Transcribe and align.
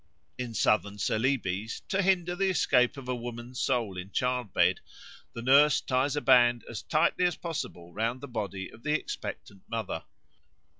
In 0.35 0.55
Southern 0.55 0.97
Celebes, 0.97 1.81
to 1.89 2.01
hinder 2.01 2.35
the 2.35 2.49
escape 2.49 2.97
of 2.97 3.07
a 3.07 3.13
woman's 3.13 3.59
soul 3.61 3.99
in 3.99 4.09
childbed, 4.11 4.79
the 5.33 5.43
nurse 5.43 5.79
ties 5.79 6.15
a 6.15 6.21
band 6.21 6.63
as 6.67 6.81
tightly 6.81 7.25
as 7.25 7.35
possible 7.35 7.93
round 7.93 8.19
the 8.19 8.27
body 8.27 8.67
of 8.71 8.81
the 8.81 8.93
expectant 8.97 9.61
mother. 9.69 10.05